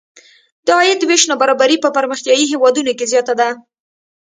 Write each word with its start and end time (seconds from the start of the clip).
د 0.65 0.67
عاید 0.77 1.01
وېش 1.09 1.23
نابرابري 1.29 1.77
په 1.81 1.89
پرمختیايي 1.97 2.45
هېوادونو 2.51 2.91
کې 2.97 3.05
زیاته 3.11 3.33
ده. 3.39 3.49